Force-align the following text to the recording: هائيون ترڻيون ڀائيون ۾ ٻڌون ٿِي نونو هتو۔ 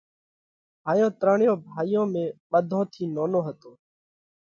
هائيون 0.85 1.11
ترڻيون 1.19 1.57
ڀائيون 1.73 2.07
۾ 2.17 2.23
ٻڌون 2.51 2.83
ٿِي 2.93 3.03
نونو 3.15 3.39
هتو۔ 3.47 3.71